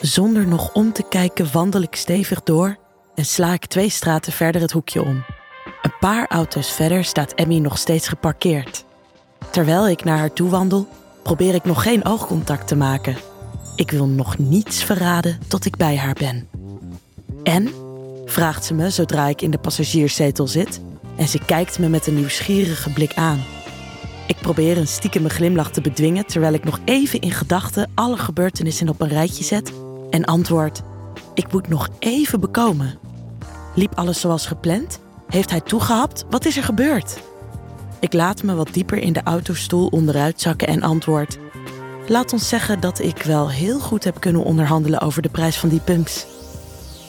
[0.00, 2.76] Zonder nog om te kijken wandel ik stevig door
[3.14, 5.24] en sla ik twee straten verder het hoekje om.
[5.82, 8.84] Een paar auto's verder staat Emmy nog steeds geparkeerd.
[9.50, 10.88] Terwijl ik naar haar toe wandel,
[11.22, 13.16] probeer ik nog geen oogcontact te maken.
[13.76, 16.48] Ik wil nog niets verraden tot ik bij haar ben.
[17.42, 17.70] En?
[18.24, 20.80] vraagt ze me zodra ik in de passagierszetel zit
[21.16, 23.44] en ze kijkt me met een nieuwsgierige blik aan.
[24.26, 28.88] Ik probeer een stiekeme glimlach te bedwingen terwijl ik nog even in gedachten alle gebeurtenissen
[28.88, 29.72] op een rijtje zet
[30.10, 30.82] en antwoord:
[31.34, 32.98] Ik moet nog even bekomen.
[33.74, 35.00] Liep alles zoals gepland?
[35.28, 36.24] Heeft hij toegehapt?
[36.30, 37.20] Wat is er gebeurd?
[38.00, 41.38] Ik laat me wat dieper in de autostoel onderuit zakken en antwoord:
[42.08, 45.68] Laat ons zeggen dat ik wel heel goed heb kunnen onderhandelen over de prijs van
[45.68, 46.26] die punks.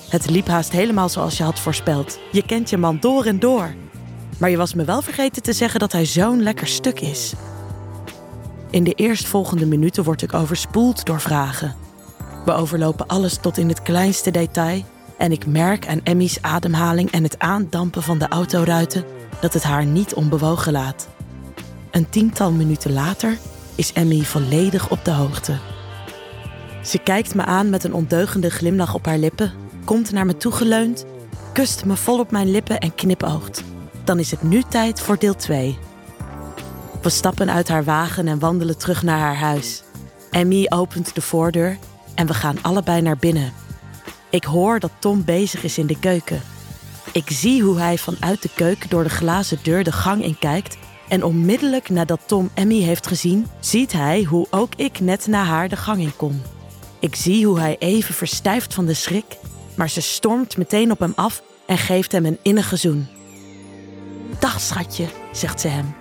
[0.09, 2.19] Het liep haast helemaal zoals je had voorspeld.
[2.31, 3.73] Je kent je man door en door.
[4.37, 7.33] Maar je was me wel vergeten te zeggen dat hij zo'n lekker stuk is.
[8.69, 11.75] In de eerstvolgende minuten word ik overspoeld door vragen.
[12.45, 14.83] We overlopen alles tot in het kleinste detail
[15.17, 19.05] en ik merk aan Emmy's ademhaling en het aandampen van de autoruiten
[19.41, 21.07] dat het haar niet onbewogen laat.
[21.91, 23.37] Een tiental minuten later
[23.75, 25.57] is Emmy volledig op de hoogte.
[26.83, 29.51] Ze kijkt me aan met een ondeugende glimlach op haar lippen,
[29.85, 31.05] komt naar me toegeleund,
[31.53, 33.63] kust me vol op mijn lippen en knipoogt.
[34.03, 35.77] Dan is het nu tijd voor deel 2.
[37.01, 39.83] We stappen uit haar wagen en wandelen terug naar haar huis.
[40.31, 41.77] Emmy opent de voordeur
[42.15, 43.53] en we gaan allebei naar binnen.
[44.29, 46.41] Ik hoor dat Tom bezig is in de keuken.
[47.11, 50.77] Ik zie hoe hij vanuit de keuken door de glazen deur de gang in kijkt.
[51.07, 55.69] En onmiddellijk nadat Tom Emmy heeft gezien, ziet hij hoe ook ik net na haar
[55.69, 56.41] de gang in kom.
[56.99, 59.37] Ik zie hoe hij even verstijft van de schrik,
[59.75, 63.07] maar ze stormt meteen op hem af en geeft hem een innige zoen.
[64.39, 65.95] Dag schatje, zegt ze hem.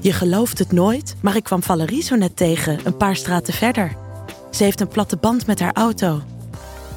[0.00, 4.01] Je gelooft het nooit, maar ik kwam Valerie zo net tegen, een paar straten verder.
[4.52, 6.20] Ze heeft een platte band met haar auto.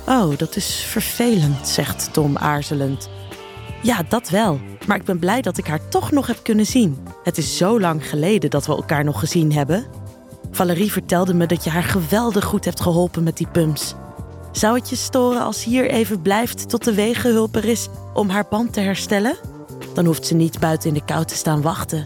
[0.08, 3.10] Oh, dat is vervelend, zegt Tom aarzelend.
[3.82, 4.60] Ja, dat wel.
[4.88, 6.98] Maar ik ben blij dat ik haar toch nog heb kunnen zien.
[7.24, 9.86] Het is zo lang geleden dat we elkaar nog gezien hebben.
[10.52, 13.94] Valerie vertelde me dat je haar geweldig goed hebt geholpen met die pumps.
[14.52, 18.46] Zou het je storen als hier even blijft tot de wegenhulp er is om haar
[18.50, 19.38] band te herstellen?
[19.94, 22.06] Dan hoeft ze niet buiten in de kou te staan wachten.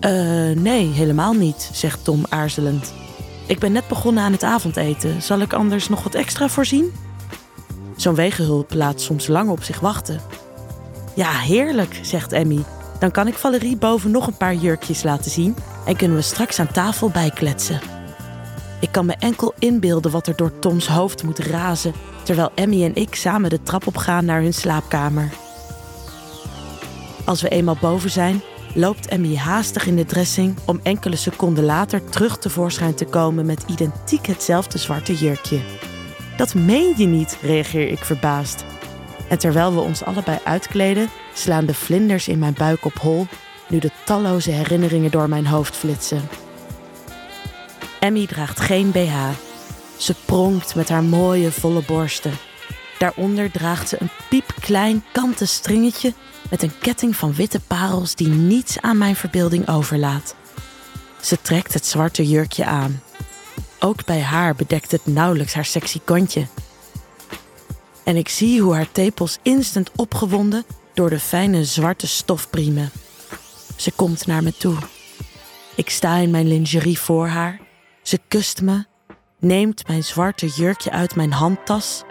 [0.00, 0.10] Eh,
[0.50, 2.92] nee, helemaal niet, zegt Tom aarzelend.
[3.46, 5.22] Ik ben net begonnen aan het avondeten.
[5.22, 6.92] Zal ik anders nog wat extra voorzien?
[7.96, 10.20] Zo'n wegenhulp laat soms lang op zich wachten.
[11.14, 12.64] Ja, heerlijk, zegt Emmy.
[12.98, 16.58] Dan kan ik Valerie boven nog een paar jurkjes laten zien en kunnen we straks
[16.58, 17.80] aan tafel bijkletsen.
[18.80, 21.92] Ik kan me enkel inbeelden wat er door Toms hoofd moet razen
[22.22, 25.30] terwijl Emmy en ik samen de trap op gaan naar hun slaapkamer.
[27.24, 28.42] Als we eenmaal boven zijn,
[28.76, 33.64] loopt Emmy haastig in de dressing om enkele seconden later terug tevoorschijn te komen met
[33.66, 35.60] identiek hetzelfde zwarte jurkje.
[36.36, 38.64] Dat meen je niet, reageer ik verbaasd.
[39.28, 43.26] En terwijl we ons allebei uitkleden, slaan de vlinders in mijn buik op hol,
[43.68, 46.28] nu de talloze herinneringen door mijn hoofd flitsen.
[48.00, 49.28] Emmy draagt geen BH.
[49.96, 52.32] Ze pronkt met haar mooie volle borsten.
[52.98, 56.12] Daaronder draagt ze een piepklein kanten stringetje
[56.50, 60.34] met een ketting van witte parels die niets aan mijn verbeelding overlaat.
[61.20, 63.02] Ze trekt het zwarte jurkje aan.
[63.80, 66.46] Ook bij haar bedekt het nauwelijks haar sexy kontje.
[68.04, 70.64] En ik zie hoe haar tepels instant opgewonden
[70.94, 72.90] door de fijne zwarte stof priemen.
[73.76, 74.76] Ze komt naar me toe.
[75.74, 77.60] Ik sta in mijn lingerie voor haar.
[78.02, 78.84] Ze kust me,
[79.38, 82.02] neemt mijn zwarte jurkje uit mijn handtas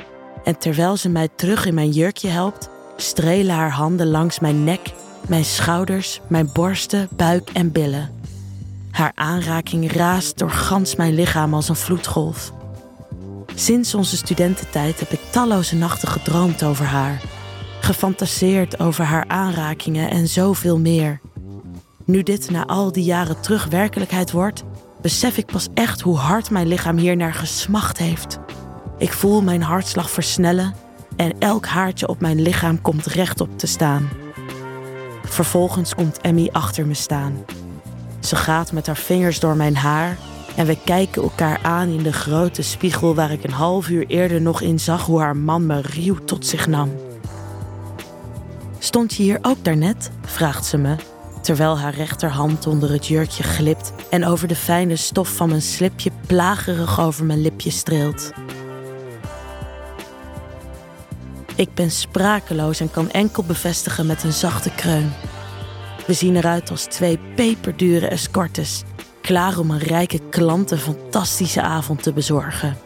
[0.45, 4.93] en terwijl ze mij terug in mijn jurkje helpt, strelen haar handen langs mijn nek,
[5.27, 8.09] mijn schouders, mijn borsten, buik en billen.
[8.91, 12.53] Haar aanraking raast door gans mijn lichaam als een vloedgolf.
[13.55, 17.21] Sinds onze studententijd heb ik talloze nachten gedroomd over haar,
[17.79, 21.19] gefantaseerd over haar aanrakingen en zoveel meer.
[22.05, 24.63] Nu dit na al die jaren terug werkelijkheid wordt,
[25.01, 28.39] besef ik pas echt hoe hard mijn lichaam hier naar gesmacht heeft.
[28.97, 30.73] Ik voel mijn hartslag versnellen
[31.15, 34.09] en elk haartje op mijn lichaam komt rechtop te staan.
[35.23, 37.45] Vervolgens komt Emmy achter me staan.
[38.19, 40.17] Ze gaat met haar vingers door mijn haar
[40.55, 44.41] en we kijken elkaar aan in de grote spiegel waar ik een half uur eerder
[44.41, 46.91] nog in zag hoe haar man me ruw tot zich nam.
[48.79, 50.11] Stond je hier ook daarnet?
[50.25, 50.95] vraagt ze me,
[51.41, 56.11] terwijl haar rechterhand onder het jurkje glipt en over de fijne stof van mijn slipje
[56.27, 58.31] plagerig over mijn lipje streelt.
[61.55, 65.13] Ik ben sprakeloos en kan enkel bevestigen met een zachte kreun.
[66.07, 68.83] We zien eruit als twee peperdure escortes,
[69.21, 72.77] klaar om een rijke klant een fantastische avond te bezorgen.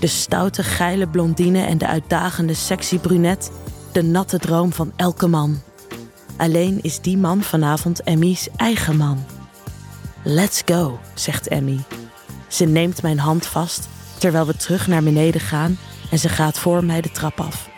[0.00, 3.50] De stoute, geile blondine en de uitdagende, sexy brunet.
[3.92, 5.62] De natte droom van elke man.
[6.36, 9.24] Alleen is die man vanavond Emmy's eigen man.
[10.22, 11.78] Let's go, zegt Emmy.
[12.48, 15.78] Ze neemt mijn hand vast terwijl we terug naar beneden gaan
[16.10, 17.68] en ze gaat voor mij de trap af.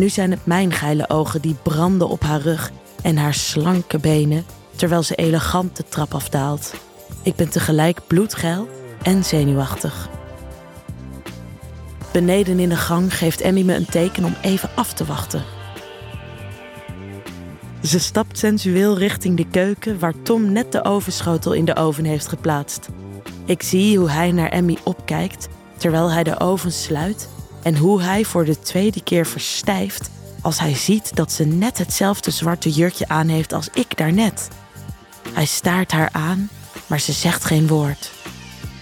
[0.00, 2.70] Nu zijn het mijn geile ogen die branden op haar rug
[3.02, 4.44] en haar slanke benen
[4.76, 6.74] terwijl ze elegant de trap afdaalt.
[7.22, 8.68] Ik ben tegelijk bloedgeil
[9.02, 10.08] en zenuwachtig.
[12.12, 15.44] Beneden in de gang geeft Emmy me een teken om even af te wachten.
[17.82, 22.28] Ze stapt sensueel richting de keuken waar Tom net de ovenschotel in de oven heeft
[22.28, 22.88] geplaatst.
[23.44, 27.28] Ik zie hoe hij naar Emmy opkijkt terwijl hij de oven sluit
[27.62, 30.10] en hoe hij voor de tweede keer verstijft
[30.40, 34.48] als hij ziet dat ze net hetzelfde zwarte jurkje aan heeft als ik daarnet.
[35.32, 36.48] Hij staart haar aan,
[36.86, 38.10] maar ze zegt geen woord.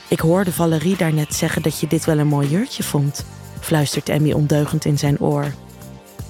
[0.08, 3.24] Ik hoorde Valerie daarnet zeggen dat je dit wel een mooi jurkje vond,
[3.60, 5.54] fluistert Emmy ondeugend in zijn oor.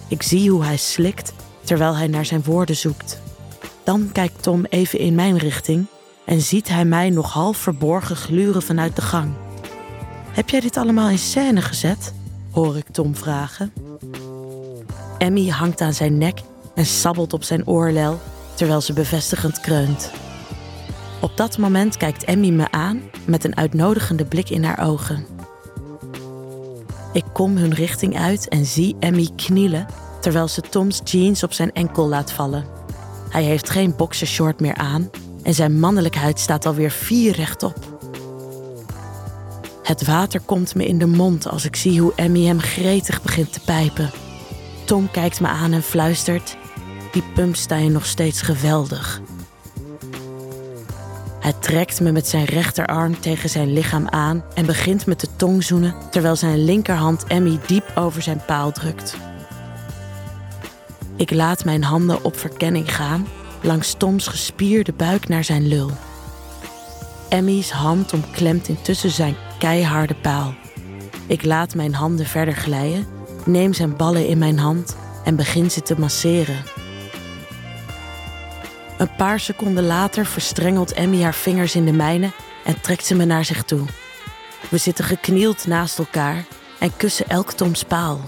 [0.08, 1.32] Ik zie hoe hij slikt
[1.64, 3.20] terwijl hij naar zijn woorden zoekt.
[3.84, 5.86] Dan kijkt Tom even in mijn richting
[6.24, 9.32] en ziet hij mij nog half verborgen gluren vanuit de gang.
[10.30, 12.12] Heb jij dit allemaal in scène gezet?
[12.64, 13.72] Hoor ik Tom vragen.
[15.18, 16.40] Emmy hangt aan zijn nek
[16.74, 18.20] en sabbelt op zijn oorlel
[18.54, 20.10] terwijl ze bevestigend kreunt.
[21.20, 25.26] Op dat moment kijkt Emmy me aan met een uitnodigende blik in haar ogen.
[27.12, 29.86] Ik kom hun richting uit en zie Emmy knielen
[30.20, 32.64] terwijl ze Toms jeans op zijn enkel laat vallen.
[33.28, 35.10] Hij heeft geen boxershort meer aan
[35.42, 37.87] en zijn mannelijkheid staat alweer vier rechtop.
[39.88, 43.52] Het water komt me in de mond als ik zie hoe Emmy hem gretig begint
[43.52, 44.10] te pijpen.
[44.84, 46.56] Tom kijkt me aan en fluistert:
[47.12, 49.20] Die pump sta je nog steeds geweldig.
[51.40, 55.64] Hij trekt me met zijn rechterarm tegen zijn lichaam aan en begint met de tong
[55.64, 59.16] zoenen terwijl zijn linkerhand Emmy diep over zijn paal drukt.
[61.16, 63.26] Ik laat mijn handen op verkenning gaan
[63.62, 65.90] langs Toms gespierde buik naar zijn lul.
[67.28, 70.54] Emmy's hand omklemt intussen zijn keiharde paal.
[71.26, 73.06] Ik laat mijn handen verder glijden,
[73.44, 76.62] neem zijn ballen in mijn hand en begin ze te masseren.
[78.98, 82.30] Een paar seconden later verstrengelt Emmy haar vingers in de mijne
[82.64, 83.86] en trekt ze me naar zich toe.
[84.68, 86.44] We zitten geknield naast elkaar
[86.78, 88.20] en kussen elk Toms paal.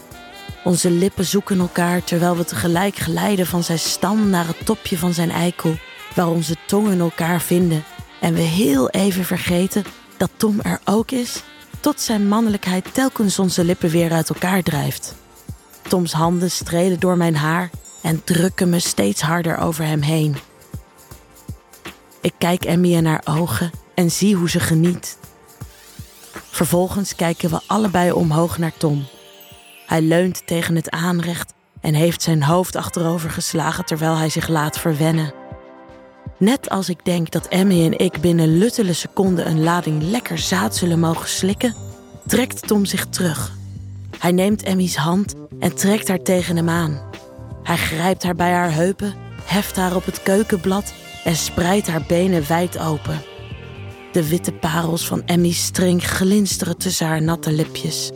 [0.64, 5.14] Onze lippen zoeken elkaar terwijl we tegelijk glijden van zijn stam naar het topje van
[5.14, 5.76] zijn eikel,
[6.14, 7.84] waar onze tongen elkaar vinden
[8.20, 9.84] en we heel even vergeten
[10.20, 11.42] dat Tom er ook is,
[11.80, 15.14] tot zijn mannelijkheid telkens onze lippen weer uit elkaar drijft.
[15.88, 17.70] Toms handen strelen door mijn haar
[18.02, 20.36] en drukken me steeds harder over hem heen.
[22.20, 25.18] Ik kijk Emmy in haar ogen en zie hoe ze geniet.
[26.50, 29.06] Vervolgens kijken we allebei omhoog naar Tom.
[29.86, 34.78] Hij leunt tegen het aanrecht en heeft zijn hoofd achterover geslagen terwijl hij zich laat
[34.78, 35.39] verwennen.
[36.40, 40.76] Net als ik denk dat Emmy en ik binnen luttele seconden een lading lekker zaad
[40.76, 41.74] zullen mogen slikken,
[42.26, 43.52] trekt Tom zich terug.
[44.18, 47.00] Hij neemt Emmy's hand en trekt haar tegen hem aan.
[47.62, 49.14] Hij grijpt haar bij haar heupen,
[49.44, 50.92] heft haar op het keukenblad
[51.24, 53.22] en spreidt haar benen wijd open.
[54.12, 58.10] De witte parels van Emmy's string glinsteren tussen haar natte lipjes.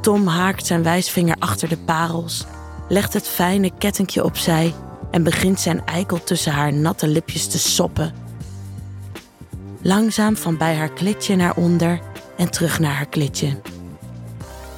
[0.00, 2.44] Tom haakt zijn wijsvinger achter de parels,
[2.88, 4.74] legt het fijne kettingje opzij
[5.12, 8.12] en begint zijn eikel tussen haar natte lipjes te soppen.
[9.82, 12.00] Langzaam van bij haar klitje naar onder
[12.36, 13.60] en terug naar haar klitje.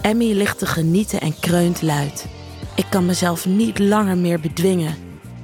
[0.01, 2.27] Emmy ligt te genieten en kreunt luid.
[2.75, 4.95] Ik kan mezelf niet langer meer bedwingen.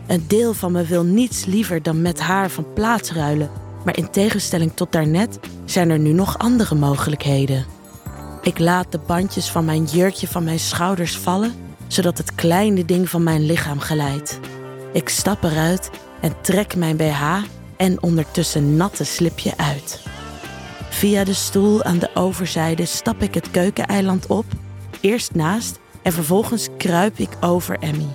[0.07, 3.51] Een deel van me wil niets liever dan met haar van plaats ruilen,
[3.85, 7.65] maar in tegenstelling tot daarnet zijn er nu nog andere mogelijkheden.
[8.43, 11.55] Ik laat de bandjes van mijn jurkje van mijn schouders vallen,
[11.87, 14.41] zodat het kleine ding van mijn lichaam glijdt.
[14.93, 17.23] Ik stap eruit en trek mijn BH
[17.77, 20.03] en ondertussen natte slipje uit.
[20.89, 24.45] Via de stoel aan de overzijde stap ik het keukeneiland op,
[25.01, 28.07] eerst naast en vervolgens kruip ik over Emmy.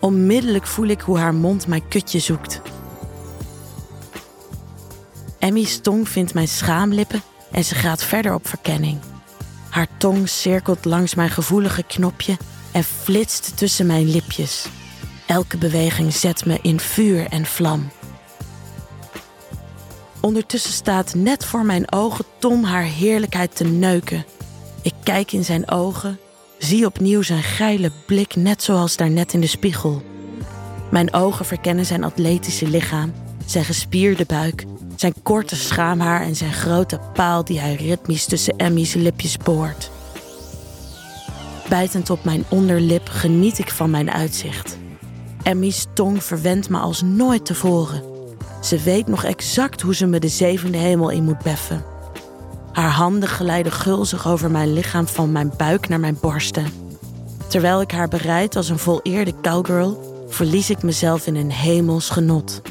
[0.00, 2.60] Onmiddellijk voel ik hoe haar mond mijn kutje zoekt.
[5.38, 8.98] Emmy's tong vindt mijn schaamlippen en ze gaat verder op verkenning.
[9.68, 12.36] Haar tong cirkelt langs mijn gevoelige knopje
[12.72, 14.68] en flitst tussen mijn lipjes.
[15.32, 17.90] Elke beweging zet me in vuur en vlam.
[20.20, 24.24] Ondertussen staat net voor mijn ogen Tom haar heerlijkheid te neuken.
[24.82, 26.18] Ik kijk in zijn ogen,
[26.58, 30.02] zie opnieuw zijn geile blik net zoals daarnet in de spiegel.
[30.90, 33.12] Mijn ogen verkennen zijn atletische lichaam,
[33.46, 34.64] zijn gespierde buik,
[34.96, 39.90] Zijn korte schaamhaar en zijn grote paal die hij ritmisch tussen Emmy's lipjes boort.
[41.68, 44.80] Bijtend op mijn onderlip geniet ik van mijn uitzicht.
[45.42, 48.02] Emmy's tong verwendt me als nooit tevoren.
[48.60, 51.84] Ze weet nog exact hoe ze me de zevende hemel in moet beffen.
[52.72, 56.66] Haar handen glijden gulzig over mijn lichaam van mijn buik naar mijn borsten.
[57.48, 62.62] Terwijl ik haar bereid als een voleerde cowgirl, verlies ik mezelf in een hemels genot.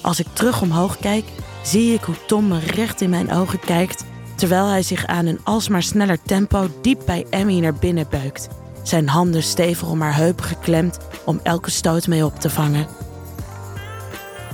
[0.00, 1.24] Als ik terug omhoog kijk,
[1.62, 4.04] zie ik hoe Tom me recht in mijn ogen kijkt,
[4.36, 8.48] terwijl hij zich aan een alsmaar sneller tempo diep bij Emmy naar binnen buikt,
[8.82, 12.86] zijn handen stevig om haar heupen geklemd om elke stoot mee op te vangen.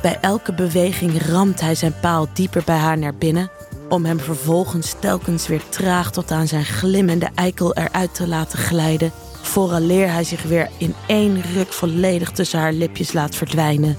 [0.03, 3.51] Bij elke beweging ramt hij zijn paal dieper bij haar naar binnen,
[3.89, 9.13] om hem vervolgens telkens weer traag tot aan zijn glimmende eikel eruit te laten glijden,
[9.43, 13.97] vooraleer hij zich weer in één ruk volledig tussen haar lipjes laat verdwijnen.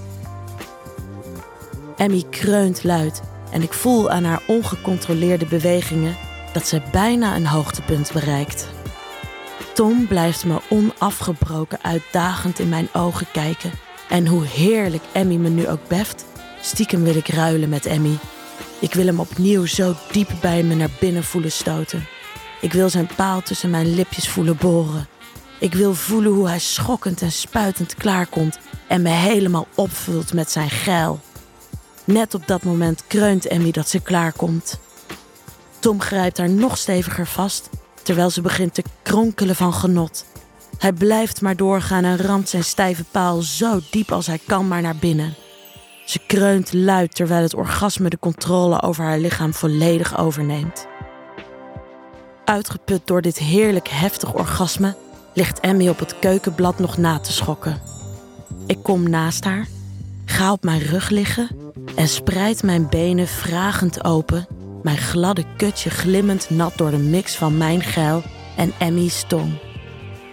[1.98, 6.16] Emmy kreunt luid en ik voel aan haar ongecontroleerde bewegingen
[6.54, 8.68] dat ze bijna een hoogtepunt bereikt.
[9.78, 13.72] Tom blijft me onafgebroken uitdagend in mijn ogen kijken.
[14.10, 16.26] En hoe heerlijk Emmy me nu ook beft,
[16.62, 18.18] stiekem wil ik ruilen met Emmy.
[18.80, 22.08] Ik wil hem opnieuw zo diep bij me naar binnen voelen stoten.
[22.62, 25.08] Ik wil zijn paal tussen mijn lipjes voelen boren.
[25.60, 30.70] Ik wil voelen hoe hij schokkend en spuitend klaarkomt en me helemaal opvult met zijn
[30.70, 31.20] geil.
[32.04, 34.80] Net op dat moment kreunt Emmy dat ze klaarkomt.
[35.80, 37.70] Tom grijpt haar nog steviger vast,
[38.08, 40.26] terwijl ze begint te kronkelen van genot.
[40.78, 44.82] Hij blijft maar doorgaan en ramt zijn stijve paal zo diep als hij kan maar
[44.82, 45.36] naar binnen.
[46.06, 50.88] Ze kreunt luid terwijl het orgasme de controle over haar lichaam volledig overneemt.
[52.46, 54.96] Uitgeput door dit heerlijk heftig orgasme
[55.34, 57.82] ligt Emmy op het keukenblad nog na te schokken.
[58.68, 59.68] Ik kom naast haar,
[60.26, 61.48] ga op mijn rug liggen
[61.96, 64.48] en spreid mijn benen vragend open,
[64.88, 68.24] mijn gladde kutje glimmend nat door de mix van mijn geil
[68.56, 69.54] en Emmy's tong.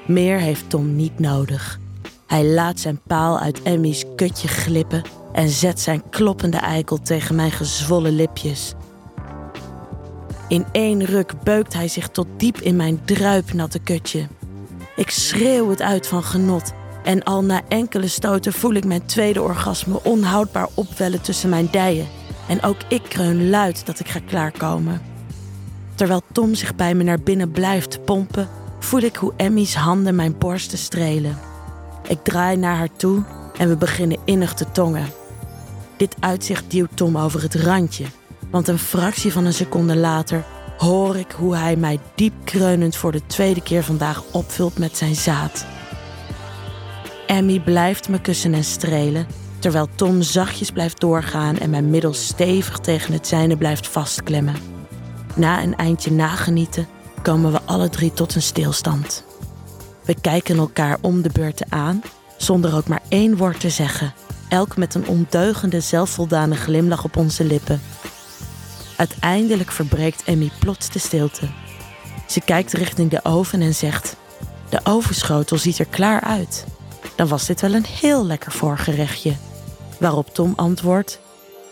[0.06, 1.78] Meer heeft Tom niet nodig.
[2.26, 7.50] Hij laat zijn paal uit Emmy's kutje glippen en zet zijn kloppende eikel tegen mijn
[7.50, 8.72] gezwollen lipjes.
[10.48, 14.26] In één ruk beukt hij zich tot diep in mijn druipnatte kutje.
[14.96, 16.72] Ik schreeuw het uit van genot
[17.04, 22.06] en al na enkele stoten voel ik mijn tweede orgasme onhoudbaar opwellen tussen mijn dijen.
[22.48, 25.00] En ook ik kreun luid dat ik ga klaarkomen.
[25.94, 28.48] Terwijl Tom zich bij me naar binnen blijft pompen,
[28.78, 31.38] voel ik hoe Emmy's handen mijn borsten strelen.
[32.08, 33.22] Ik draai naar haar toe
[33.58, 35.06] en we beginnen innig te tongen.
[35.96, 38.04] Dit uitzicht duwt Tom over het randje,
[38.50, 40.44] want een fractie van een seconde later
[40.78, 45.14] hoor ik hoe hij mij diep kreunend voor de tweede keer vandaag opvult met zijn
[45.14, 45.66] zaad.
[47.26, 49.26] Emmy blijft me kussen en strelen,
[49.64, 54.56] terwijl Tom zachtjes blijft doorgaan en mijn middel stevig tegen het zijne blijft vastklemmen.
[55.34, 56.86] Na een eindje nagenieten
[57.22, 59.24] komen we alle drie tot een stilstand.
[60.04, 62.02] We kijken elkaar om de beurten aan,
[62.36, 64.14] zonder ook maar één woord te zeggen,
[64.48, 67.80] elk met een ondeugende, zelfvoldane glimlach op onze lippen.
[68.96, 71.48] Uiteindelijk verbreekt Emmy plots de stilte.
[72.28, 74.16] Ze kijkt richting de oven en zegt:
[74.68, 76.64] De ovenschotel ziet er klaar uit.
[77.16, 79.32] Dan was dit wel een heel lekker voorgerechtje.
[79.98, 81.20] Waarop Tom antwoordt: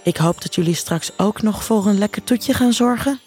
[0.02, 3.20] Ik hoop dat jullie straks ook nog voor een lekker toetje gaan zorgen.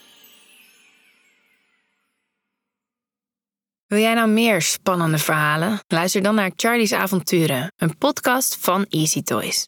[3.86, 5.80] Wil jij nou meer spannende verhalen?
[5.88, 9.64] Luister dan naar Charlie's Avonturen, een podcast van Easy Toys.